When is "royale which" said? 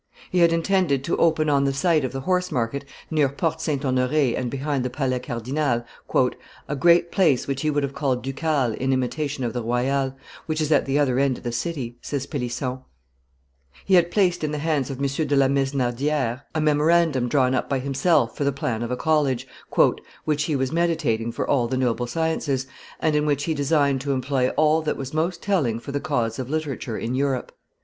9.61-10.59